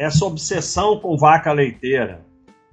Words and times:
essa 0.00 0.24
obsessão 0.24 0.98
com 0.98 1.14
vaca 1.14 1.52
leiteira. 1.52 2.22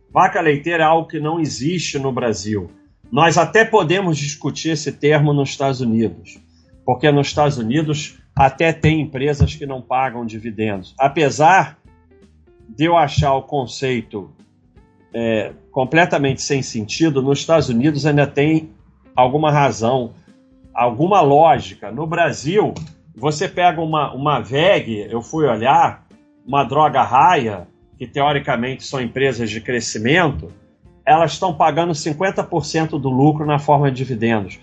Vaca 0.09 0.39
leiteira 0.39 0.83
é 0.83 0.85
algo 0.85 1.09
que 1.09 1.19
não 1.19 1.41
existe 1.41 1.99
no 1.99 2.09
Brasil. 2.09 2.71
Nós 3.11 3.37
até 3.37 3.65
podemos 3.65 4.17
discutir 4.17 4.69
esse 4.69 4.93
termo 4.93 5.33
nos 5.33 5.49
Estados 5.49 5.81
Unidos, 5.81 6.39
porque 6.85 7.11
nos 7.11 7.27
Estados 7.27 7.57
Unidos 7.57 8.17
até 8.33 8.71
tem 8.71 9.01
empresas 9.01 9.53
que 9.53 9.65
não 9.65 9.81
pagam 9.81 10.25
dividendos. 10.25 10.95
Apesar 10.97 11.77
de 12.69 12.85
eu 12.85 12.95
achar 12.95 13.33
o 13.33 13.41
conceito 13.41 14.31
é, 15.13 15.51
completamente 15.69 16.41
sem 16.41 16.61
sentido, 16.61 17.21
nos 17.21 17.39
Estados 17.39 17.67
Unidos 17.67 18.05
ainda 18.05 18.25
tem 18.25 18.71
alguma 19.13 19.51
razão, 19.51 20.13
alguma 20.73 21.19
lógica. 21.19 21.91
No 21.91 22.07
Brasil, 22.07 22.73
você 23.13 23.49
pega 23.49 23.81
uma, 23.81 24.13
uma 24.13 24.39
VEG, 24.39 25.07
eu 25.09 25.21
fui 25.21 25.45
olhar, 25.45 26.06
uma 26.47 26.63
droga 26.63 27.03
raia, 27.03 27.67
que 27.97 28.07
teoricamente 28.07 28.83
são 28.83 29.01
empresas 29.01 29.49
de 29.49 29.59
crescimento, 29.59 30.53
elas 31.05 31.33
estão 31.33 31.53
pagando 31.53 31.91
50% 31.91 32.99
do 32.99 33.09
lucro 33.09 33.45
na 33.45 33.59
forma 33.59 33.91
de 33.91 33.97
dividendos. 33.97 34.57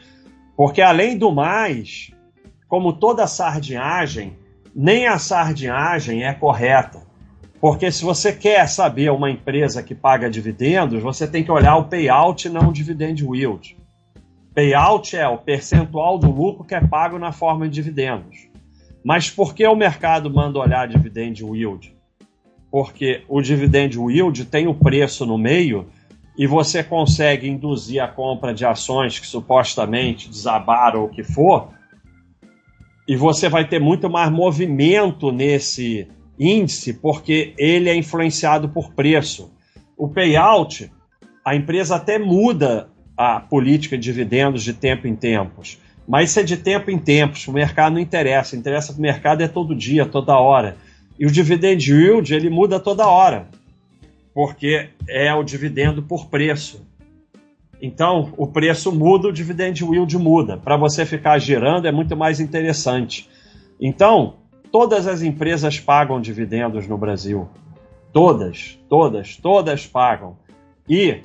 Porque, 0.57 0.81
além 0.81 1.19
do 1.19 1.31
mais, 1.31 2.11
como 2.69 2.93
toda 2.93 3.27
sardinhagem, 3.27 4.37
nem 4.75 5.07
a 5.07 5.19
sardinhagem 5.19 6.25
é 6.25 6.33
correta. 6.33 7.03
Porque 7.61 7.91
se 7.91 8.05
você 8.05 8.33
quer 8.33 8.69
saber 8.69 9.11
uma 9.11 9.31
empresa 9.31 9.83
que 9.83 9.95
paga 9.95 10.31
dividendos, 10.31 11.03
você 11.03 11.27
tem 11.27 11.45
que 11.45 11.51
olhar 11.51 11.77
o 11.77 11.85
payout 11.85 12.47
e 12.47 12.51
não 12.51 12.69
o 12.69 12.73
dividend 12.73 13.23
yield. 13.23 13.77
Payout 14.55 15.17
é 15.17 15.27
o 15.27 15.39
percentual 15.39 16.19
do 16.19 16.31
lucro 16.31 16.65
que 16.65 16.75
é 16.75 16.81
pago 16.81 17.19
na 17.19 17.33
forma 17.33 17.69
de 17.69 17.75
dividendos. 17.75 18.54
Mas 19.05 19.29
por 19.29 19.55
que 19.55 19.67
o 19.67 19.77
mercado 19.77 20.33
manda 20.33 20.59
olhar 20.59 20.89
dividend 20.89 21.45
yield? 21.45 21.95
Porque 22.71 23.23
o 23.29 23.43
dividend 23.43 23.99
yield 23.99 24.47
tem 24.47 24.67
o 24.67 24.75
preço 24.75 25.27
no 25.27 25.37
meio 25.37 25.87
e 26.37 26.47
você 26.47 26.83
consegue 26.83 27.47
induzir 27.49 28.03
a 28.03 28.09
compra 28.09 28.55
de 28.55 28.65
ações 28.65 29.19
que 29.19 29.27
supostamente 29.27 30.29
desabaram 30.29 31.03
ou 31.03 31.07
o 31.07 31.11
que 31.11 31.23
for, 31.23 31.69
e 33.07 33.17
você 33.17 33.49
vai 33.49 33.69
ter 33.69 33.79
muito 33.79 34.09
mais 34.09 34.31
movimento 34.31 35.31
nesse 35.31 36.09
índice 36.39 36.95
porque 36.95 37.55
ele 37.59 37.91
é 37.91 37.95
influenciado 37.95 38.69
por 38.69 38.93
preço. 38.95 39.53
O 39.97 40.09
payout, 40.09 40.91
a 41.45 41.55
empresa 41.55 41.97
até 41.97 42.19
muda 42.19 42.89
a 43.17 43.39
política 43.39 43.97
de 43.97 44.03
dividendos 44.03 44.65
de 44.65 44.73
tempo 44.73 45.07
em 45.07 45.15
tempos, 45.15 45.79
mas 46.07 46.31
isso 46.31 46.41
é 46.41 46.43
de 46.43 46.57
tempo 46.57 46.91
em 46.91 46.99
tempos, 46.99 47.47
o 47.49 47.53
mercado 47.53 47.95
não 47.95 48.01
interessa, 48.01 48.57
interessa 48.57 48.93
para 48.93 48.99
o 48.99 49.03
mercado 49.03 49.43
é 49.43 49.49
todo 49.49 49.75
dia, 49.75 50.05
toda 50.05 50.39
hora. 50.39 50.77
E 51.19 51.27
o 51.27 51.31
dividend 51.31 51.91
yield, 51.91 52.35
ele 52.35 52.51
muda 52.51 52.79
toda 52.81 53.07
hora 53.07 53.47
porque 54.35 54.89
é 55.09 55.33
o 55.33 55.45
dividendo 55.45 56.03
por 56.03 56.27
preço. 56.27 56.85
Então, 57.81 58.33
o 58.37 58.47
preço 58.47 58.91
muda, 58.91 59.29
o 59.29 59.33
dividend 59.33 59.85
yield 59.85 60.19
muda. 60.19 60.57
Para 60.57 60.77
você 60.77 61.07
ficar 61.07 61.39
girando 61.39 61.87
é 61.87 61.93
muito 61.93 62.17
mais 62.17 62.41
interessante. 62.41 63.31
Então, 63.81 64.35
todas 64.73 65.07
as 65.07 65.23
empresas 65.23 65.79
pagam 65.79 66.21
dividendos 66.21 66.89
no 66.89 66.99
Brasil. 66.99 67.49
Todas, 68.13 68.79
todas, 68.89 69.37
todas 69.37 69.87
pagam. 69.87 70.37
E 70.89 71.21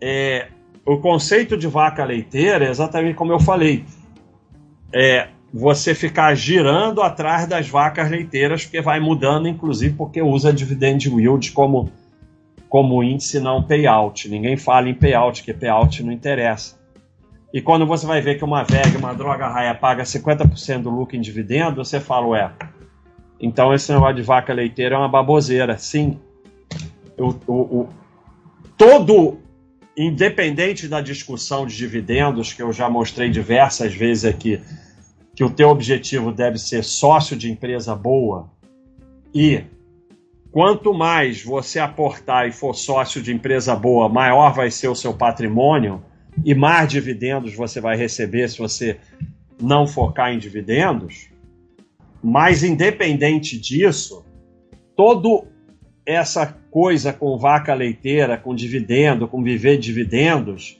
é, 0.00 0.48
o 0.84 0.98
conceito 0.98 1.56
de 1.56 1.68
vaca 1.68 2.04
leiteira 2.04 2.64
é 2.64 2.70
exatamente 2.70 3.14
como 3.14 3.32
eu 3.32 3.38
falei. 3.38 3.84
É 4.92 5.28
você 5.52 5.94
ficar 5.94 6.34
girando 6.34 7.02
atrás 7.02 7.46
das 7.46 7.68
vacas 7.68 8.08
leiteiras, 8.10 8.64
porque 8.64 8.80
vai 8.80 9.00
mudando, 9.00 9.48
inclusive 9.48 9.94
porque 9.96 10.22
usa 10.22 10.52
dividend 10.52 11.08
yield 11.08 11.52
como 11.52 11.90
como 12.68 13.02
índice 13.02 13.40
não 13.40 13.64
payout. 13.64 14.28
Ninguém 14.28 14.56
fala 14.56 14.88
em 14.88 14.94
payout, 14.94 15.40
porque 15.40 15.52
payout 15.52 16.04
não 16.04 16.12
interessa. 16.12 16.78
E 17.52 17.60
quando 17.60 17.84
você 17.84 18.06
vai 18.06 18.20
ver 18.20 18.38
que 18.38 18.44
uma 18.44 18.62
VEG, 18.62 18.96
uma 18.96 19.12
droga 19.12 19.48
raia, 19.48 19.74
paga 19.74 20.04
50% 20.04 20.82
do 20.82 20.90
lucro 20.90 21.16
em 21.16 21.20
dividendo, 21.20 21.84
você 21.84 21.98
fala, 21.98 22.28
ué, 22.28 22.52
então 23.40 23.74
esse 23.74 23.92
negócio 23.92 24.14
de 24.14 24.22
vaca 24.22 24.52
leiteira 24.52 24.94
é 24.94 24.98
uma 24.98 25.08
baboseira. 25.08 25.76
Sim, 25.76 26.20
o, 27.18 27.34
o, 27.48 27.80
o, 27.80 27.88
todo, 28.78 29.39
independente 30.06 30.88
da 30.88 31.00
discussão 31.00 31.66
de 31.66 31.76
dividendos, 31.76 32.52
que 32.52 32.62
eu 32.62 32.72
já 32.72 32.88
mostrei 32.88 33.28
diversas 33.30 33.94
vezes 33.94 34.24
aqui, 34.24 34.60
que 35.34 35.44
o 35.44 35.50
teu 35.50 35.68
objetivo 35.68 36.32
deve 36.32 36.58
ser 36.58 36.82
sócio 36.84 37.36
de 37.36 37.50
empresa 37.50 37.94
boa 37.94 38.50
e 39.34 39.64
Quanto 40.50 40.92
mais 40.92 41.44
você 41.44 41.78
aportar 41.78 42.48
e 42.48 42.52
for 42.52 42.74
sócio 42.74 43.22
de 43.22 43.32
empresa 43.32 43.74
boa, 43.76 44.08
maior 44.08 44.52
vai 44.52 44.70
ser 44.70 44.88
o 44.88 44.96
seu 44.96 45.14
patrimônio 45.14 46.02
e 46.44 46.54
mais 46.54 46.88
dividendos 46.88 47.54
você 47.54 47.80
vai 47.80 47.96
receber 47.96 48.48
se 48.48 48.58
você 48.58 48.98
não 49.60 49.86
focar 49.86 50.32
em 50.32 50.38
dividendos. 50.38 51.28
Mas 52.22 52.64
independente 52.64 53.58
disso, 53.58 54.24
todo 54.96 55.46
essa 56.10 56.46
coisa 56.70 57.12
com 57.12 57.38
vaca 57.38 57.74
leiteira, 57.74 58.36
com 58.36 58.54
dividendo, 58.54 59.28
com 59.28 59.42
viver 59.42 59.78
dividendos, 59.78 60.78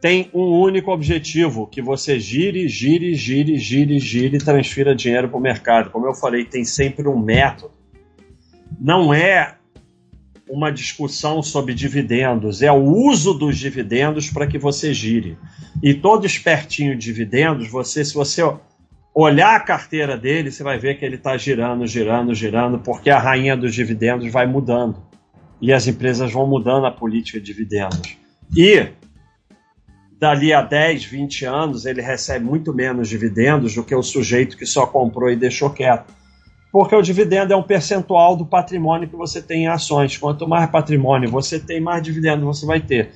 tem 0.00 0.28
um 0.34 0.60
único 0.60 0.90
objetivo, 0.90 1.66
que 1.66 1.80
você 1.80 2.18
gire, 2.18 2.68
gire, 2.68 3.14
gire, 3.14 3.56
gire, 3.56 3.98
gire 3.98 4.36
e 4.36 4.40
transfira 4.40 4.96
dinheiro 4.96 5.28
para 5.28 5.38
o 5.38 5.40
mercado. 5.40 5.90
Como 5.90 6.06
eu 6.06 6.14
falei, 6.14 6.44
tem 6.44 6.64
sempre 6.64 7.06
um 7.06 7.18
método 7.18 7.70
não 8.80 9.12
é 9.12 9.54
uma 10.48 10.70
discussão 10.70 11.42
sobre 11.42 11.72
dividendos, 11.72 12.62
é 12.62 12.70
o 12.70 12.82
uso 12.82 13.32
dos 13.32 13.56
dividendos 13.56 14.28
para 14.28 14.46
que 14.46 14.58
você 14.58 14.92
gire. 14.92 15.38
E 15.82 15.94
todo 15.94 16.26
espertinho 16.26 16.96
de 16.96 17.04
dividendos, 17.04 17.68
você, 17.68 18.04
se 18.04 18.12
você 18.12 18.42
olhar 19.14 19.56
a 19.56 19.60
carteira 19.60 20.16
dele, 20.16 20.50
você 20.50 20.62
vai 20.62 20.78
ver 20.78 20.98
que 20.98 21.04
ele 21.04 21.16
está 21.16 21.36
girando, 21.36 21.86
girando, 21.86 22.34
girando, 22.34 22.78
porque 22.78 23.10
a 23.10 23.18
rainha 23.18 23.56
dos 23.56 23.74
dividendos 23.74 24.30
vai 24.30 24.46
mudando. 24.46 25.02
E 25.60 25.72
as 25.72 25.86
empresas 25.86 26.32
vão 26.32 26.46
mudando 26.46 26.86
a 26.86 26.90
política 26.90 27.38
de 27.38 27.46
dividendos. 27.46 28.16
E 28.56 28.88
dali 30.18 30.52
a 30.52 30.62
10, 30.62 31.04
20 31.04 31.44
anos, 31.44 31.86
ele 31.86 32.02
recebe 32.02 32.44
muito 32.44 32.74
menos 32.74 33.08
dividendos 33.08 33.74
do 33.74 33.84
que 33.84 33.94
o 33.94 34.02
sujeito 34.02 34.56
que 34.56 34.66
só 34.66 34.86
comprou 34.86 35.30
e 35.30 35.36
deixou 35.36 35.70
quieto 35.70 36.12
porque 36.72 36.96
o 36.96 37.02
dividendo 37.02 37.52
é 37.52 37.56
um 37.56 37.62
percentual 37.62 38.34
do 38.34 38.46
patrimônio 38.46 39.06
que 39.06 39.14
você 39.14 39.42
tem 39.42 39.64
em 39.64 39.68
ações. 39.68 40.16
Quanto 40.16 40.48
mais 40.48 40.70
patrimônio 40.70 41.30
você 41.30 41.60
tem, 41.60 41.78
mais 41.78 42.02
dividendo 42.02 42.46
você 42.46 42.64
vai 42.64 42.80
ter. 42.80 43.10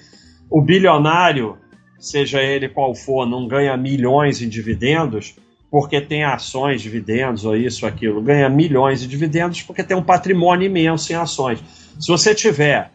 O 0.51 0.61
bilionário, 0.61 1.57
seja 1.99 2.43
ele 2.43 2.69
qual 2.69 2.95
for, 2.95 3.27
não 3.27 3.49
ganha 3.49 3.75
milhões 3.75 4.43
em 4.43 4.49
dividendos 4.49 5.35
porque 5.77 6.01
tem 6.01 6.25
ações, 6.25 6.81
dividendos 6.81 7.45
ou 7.45 7.55
isso, 7.55 7.85
aquilo. 7.85 8.23
Ganha 8.23 8.49
milhões 8.49 9.03
de 9.03 9.07
dividendos 9.07 9.61
porque 9.61 9.85
tem 9.85 9.95
um 9.95 10.03
patrimônio 10.03 10.65
imenso 10.65 11.13
em 11.13 11.17
ações. 11.17 11.63
Se 12.01 12.09
você 12.09 12.35
tiver, 12.35 12.91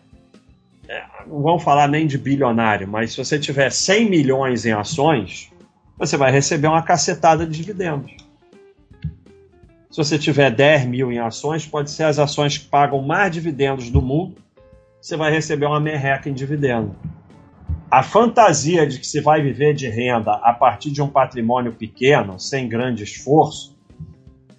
é, 0.89 1.03
não 1.27 1.43
vamos 1.43 1.61
falar 1.61 1.87
nem 1.87 2.07
de 2.07 2.17
bilionário, 2.17 2.87
mas 2.87 3.11
se 3.11 3.23
você 3.23 3.37
tiver 3.37 3.69
100 3.69 4.09
milhões 4.09 4.65
em 4.65 4.71
ações, 4.71 5.51
você 5.95 6.17
vai 6.17 6.31
receber 6.31 6.65
uma 6.65 6.81
cacetada 6.81 7.45
de 7.45 7.55
dividendos. 7.55 8.13
Se 9.91 9.97
você 9.97 10.17
tiver 10.17 10.49
10 10.49 10.85
mil 10.87 11.11
em 11.11 11.19
ações, 11.19 11.67
pode 11.67 11.91
ser 11.91 12.05
as 12.05 12.17
ações 12.17 12.57
que 12.57 12.65
pagam 12.65 12.99
mais 13.03 13.31
dividendos 13.31 13.91
do 13.91 14.01
mundo, 14.01 14.37
você 14.99 15.15
vai 15.15 15.31
receber 15.31 15.67
uma 15.67 15.79
merreca 15.79 16.27
em 16.27 16.33
dividendo. 16.33 16.95
A 17.91 18.03
fantasia 18.03 18.87
de 18.87 18.99
que 18.99 19.05
se 19.05 19.19
vai 19.19 19.41
viver 19.41 19.73
de 19.73 19.89
renda 19.89 20.31
a 20.31 20.53
partir 20.53 20.91
de 20.91 21.01
um 21.01 21.09
patrimônio 21.09 21.73
pequeno, 21.73 22.39
sem 22.39 22.69
grande 22.69 23.03
esforço, 23.03 23.77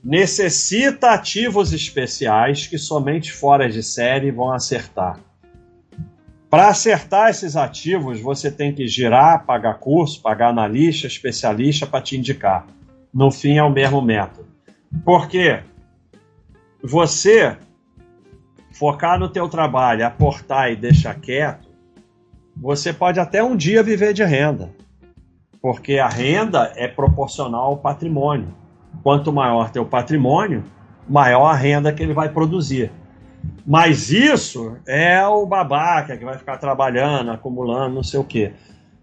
necessita 0.04 1.12
ativos 1.12 1.72
especiais 1.72 2.66
que 2.66 2.76
somente 2.76 3.32
fora 3.32 3.70
de 3.70 3.82
série 3.82 4.30
vão 4.30 4.52
acertar. 4.52 5.18
Para 6.50 6.68
acertar 6.68 7.30
esses 7.30 7.56
ativos, 7.56 8.20
você 8.20 8.50
tem 8.50 8.74
que 8.74 8.86
girar, 8.86 9.46
pagar 9.46 9.78
curso, 9.78 10.20
pagar 10.20 10.50
analista, 10.50 11.06
especialista 11.06 11.86
para 11.86 12.02
te 12.02 12.18
indicar. 12.18 12.66
No 13.14 13.30
fim, 13.30 13.56
é 13.56 13.62
o 13.62 13.70
mesmo 13.70 14.02
método. 14.02 14.46
Porque 15.06 15.62
você 16.82 17.56
focar 18.72 19.18
no 19.18 19.30
teu 19.30 19.48
trabalho, 19.48 20.04
aportar 20.04 20.70
e 20.70 20.76
deixar 20.76 21.14
quieto, 21.14 21.71
você 22.56 22.92
pode 22.92 23.18
até 23.18 23.42
um 23.42 23.56
dia 23.56 23.82
viver 23.82 24.12
de 24.12 24.24
renda. 24.24 24.70
Porque 25.60 25.98
a 25.98 26.08
renda 26.08 26.72
é 26.76 26.88
proporcional 26.88 27.64
ao 27.64 27.76
patrimônio. 27.78 28.54
Quanto 29.02 29.32
maior 29.32 29.70
teu 29.70 29.86
patrimônio, 29.86 30.64
maior 31.08 31.46
a 31.46 31.54
renda 31.54 31.92
que 31.92 32.02
ele 32.02 32.12
vai 32.12 32.28
produzir. 32.28 32.90
Mas 33.66 34.10
isso 34.10 34.76
é 34.86 35.26
o 35.26 35.46
babaca 35.46 36.16
que 36.16 36.24
vai 36.24 36.36
ficar 36.36 36.58
trabalhando, 36.58 37.30
acumulando, 37.30 37.94
não 37.94 38.02
sei 38.02 38.20
o 38.20 38.24
quê. 38.24 38.52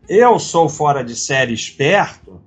Eu 0.07 0.39
sou 0.39 0.67
fora 0.67 1.03
de 1.03 1.15
série 1.15 1.53
esperto 1.53 2.41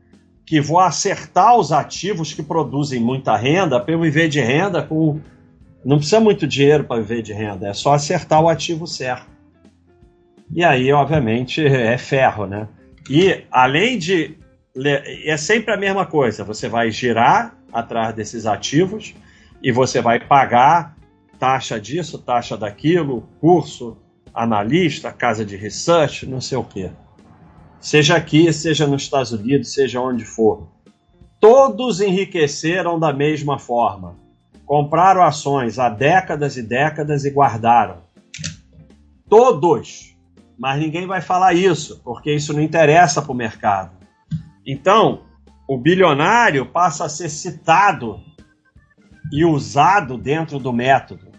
que 0.44 0.60
vou 0.60 0.78
acertar 0.78 1.56
os 1.56 1.72
ativos 1.72 2.34
que 2.34 2.43
produzem 2.43 3.00
muita 3.00 3.37
renda 3.37 3.81
para 3.81 3.94
eu 3.94 4.00
viver 4.00 4.28
de 4.28 4.40
renda 4.40 4.82
com 4.82 5.20
Não 5.84 5.96
precisa 5.96 6.20
muito 6.20 6.46
dinheiro 6.46 6.84
para 6.84 7.00
viver 7.00 7.22
de 7.22 7.32
renda, 7.32 7.69
é 7.69 7.72
só 7.72 7.94
acertar 7.94 8.43
o 8.43 8.49
ativo 8.49 8.87
certo. 8.87 9.31
E 10.54 10.62
aí, 10.62 10.93
obviamente, 10.93 11.64
é 11.64 11.96
ferro, 11.96 12.46
né? 12.46 12.69
E 13.08 13.44
além 13.50 13.99
de. 13.99 14.37
É 15.25 15.37
sempre 15.37 15.72
a 15.72 15.76
mesma 15.76 16.06
coisa, 16.06 16.44
você 16.44 16.69
vai 16.69 16.90
girar 16.90 17.56
atrás 17.72 18.14
desses 18.14 18.46
ativos 18.46 19.14
e 19.62 19.70
você 19.70 20.00
vai 20.00 20.19
pagar 20.19 20.96
taxa 21.38 21.81
disso, 21.81 22.19
taxa 22.19 22.56
daquilo, 22.56 23.28
curso, 23.40 23.99
analista, 24.32 25.12
casa 25.12 25.44
de 25.44 25.56
research, 25.56 26.26
não 26.26 26.40
sei 26.40 26.56
o 26.56 26.64
quê. 26.64 26.90
Seja 27.81 28.16
aqui, 28.16 28.52
seja 28.52 28.87
nos 28.87 29.02
Estados 29.02 29.32
Unidos, 29.32 29.75
seja 29.75 30.00
onde 30.00 30.25
for. 30.25 30.69
Todos 31.40 32.00
enriqueceram 32.00 32.99
da 32.99 33.12
mesma 33.12 33.58
forma. 33.58 34.16
Compraram 34.64 35.22
ações 35.22 35.78
há 35.78 35.88
décadas 35.88 36.56
e 36.56 36.62
décadas 36.62 37.25
e 37.25 37.31
guardaram. 37.31 37.99
Todos. 39.28 40.12
Mas 40.58 40.81
ninguém 40.81 41.06
vai 41.06 41.20
falar 41.20 41.54
isso, 41.54 42.00
porque 42.04 42.32
isso 42.32 42.52
não 42.52 42.60
interessa 42.60 43.20
para 43.22 43.32
o 43.32 43.34
mercado. 43.34 43.90
Então, 44.66 45.22
o 45.69 45.76
bilionário 45.76 46.66
passa 46.66 47.04
a 47.04 47.08
ser 47.08 47.28
citado 47.28 48.20
e 49.32 49.44
usado 49.44 50.16
dentro 50.19 50.58
do 50.58 50.72
método 50.72 51.32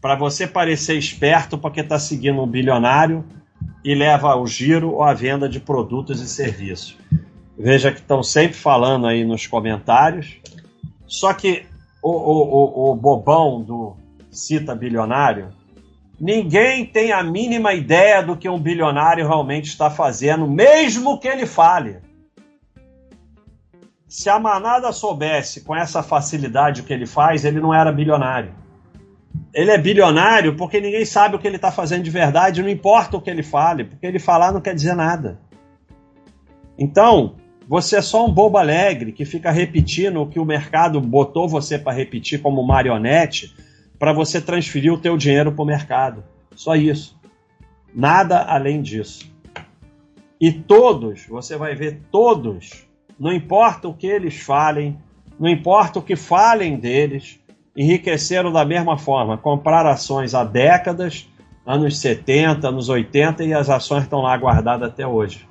para 0.00 0.16
você 0.16 0.46
parecer 0.46 0.96
esperto 0.96 1.56
porque 1.56 1.80
está 1.80 1.98
seguindo 1.98 2.42
um 2.42 2.46
bilionário 2.46 3.24
e 3.84 3.94
leva 3.94 4.32
ao 4.32 4.46
giro 4.46 4.90
ou 4.90 5.02
à 5.02 5.14
venda 5.14 5.48
de 5.48 5.60
produtos 5.60 6.20
e 6.20 6.28
serviços. 6.28 6.98
Veja 7.56 7.92
que 7.92 8.00
estão 8.00 8.22
sempre 8.22 8.56
falando 8.56 9.06
aí 9.06 9.24
nos 9.24 9.46
comentários. 9.46 10.38
Só 11.06 11.32
que 11.32 11.64
o, 12.02 12.10
o, 12.10 12.90
o, 12.90 12.92
o 12.92 12.96
bobão 12.96 13.62
do 13.62 13.96
cita 14.30 14.74
bilionário, 14.74 15.50
ninguém 16.20 16.84
tem 16.84 17.12
a 17.12 17.22
mínima 17.22 17.74
ideia 17.74 18.22
do 18.22 18.36
que 18.36 18.48
um 18.48 18.58
bilionário 18.58 19.26
realmente 19.26 19.66
está 19.66 19.90
fazendo, 19.90 20.46
mesmo 20.46 21.18
que 21.18 21.28
ele 21.28 21.46
fale. 21.46 21.98
Se 24.08 24.28
a 24.28 24.38
manada 24.38 24.92
soubesse 24.92 25.62
com 25.62 25.74
essa 25.74 26.02
facilidade 26.02 26.82
o 26.82 26.84
que 26.84 26.92
ele 26.92 27.06
faz, 27.06 27.44
ele 27.44 27.60
não 27.60 27.72
era 27.72 27.90
bilionário. 27.90 28.54
Ele 29.54 29.70
é 29.70 29.78
bilionário 29.78 30.54
porque 30.56 30.80
ninguém 30.80 31.04
sabe 31.04 31.36
o 31.36 31.38
que 31.38 31.46
ele 31.46 31.56
está 31.56 31.72
fazendo 31.72 32.02
de 32.02 32.10
verdade, 32.10 32.62
não 32.62 32.68
importa 32.68 33.16
o 33.16 33.20
que 33.20 33.30
ele 33.30 33.42
fale, 33.42 33.84
porque 33.84 34.06
ele 34.06 34.18
falar 34.18 34.52
não 34.52 34.60
quer 34.60 34.74
dizer 34.74 34.94
nada. 34.94 35.40
Então, 36.78 37.36
você 37.68 37.96
é 37.96 38.02
só 38.02 38.26
um 38.26 38.32
bobo 38.32 38.58
alegre 38.58 39.12
que 39.12 39.24
fica 39.24 39.50
repetindo 39.50 40.20
o 40.20 40.26
que 40.26 40.38
o 40.38 40.44
mercado 40.44 41.00
botou 41.00 41.48
você 41.48 41.78
para 41.78 41.92
repetir 41.92 42.40
como 42.42 42.62
marionete 42.62 43.54
para 44.02 44.12
você 44.12 44.40
transferir 44.40 44.92
o 44.92 44.98
teu 44.98 45.16
dinheiro 45.16 45.52
para 45.52 45.62
o 45.62 45.64
mercado. 45.64 46.24
Só 46.56 46.74
isso. 46.74 47.16
Nada 47.94 48.42
além 48.42 48.82
disso. 48.82 49.32
E 50.40 50.50
todos, 50.50 51.24
você 51.28 51.56
vai 51.56 51.76
ver 51.76 52.00
todos, 52.10 52.84
não 53.16 53.32
importa 53.32 53.86
o 53.86 53.94
que 53.94 54.08
eles 54.08 54.40
falem, 54.40 54.98
não 55.38 55.48
importa 55.48 56.00
o 56.00 56.02
que 56.02 56.16
falem 56.16 56.80
deles, 56.80 57.38
enriqueceram 57.76 58.50
da 58.50 58.64
mesma 58.64 58.98
forma, 58.98 59.38
compraram 59.38 59.90
ações 59.90 60.34
há 60.34 60.42
décadas, 60.42 61.28
anos 61.64 61.96
70, 61.98 62.66
anos 62.66 62.88
80, 62.88 63.44
e 63.44 63.54
as 63.54 63.70
ações 63.70 64.02
estão 64.02 64.20
lá 64.20 64.36
guardadas 64.36 64.88
até 64.88 65.06
hoje. 65.06 65.46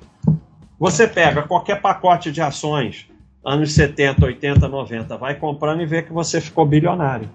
Você 0.78 1.08
pega 1.08 1.40
qualquer 1.40 1.80
pacote 1.80 2.30
de 2.30 2.42
ações, 2.42 3.08
anos 3.42 3.72
70, 3.72 4.26
80, 4.26 4.68
90, 4.68 5.16
vai 5.16 5.36
comprando 5.36 5.80
e 5.80 5.86
vê 5.86 6.02
que 6.02 6.12
você 6.12 6.38
ficou 6.38 6.66
bilionário. 6.66 7.30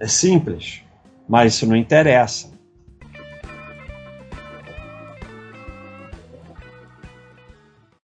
É 0.00 0.08
simples, 0.08 0.82
mas 1.28 1.54
isso 1.54 1.66
não 1.66 1.76
interessa. 1.76 2.50